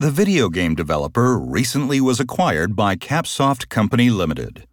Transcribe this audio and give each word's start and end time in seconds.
The 0.00 0.12
video 0.12 0.48
game 0.48 0.76
developer 0.76 1.36
recently 1.36 2.00
was 2.00 2.20
acquired 2.20 2.76
by 2.76 2.94
Capsoft 2.94 3.68
Company 3.68 4.10
Limited. 4.10 4.64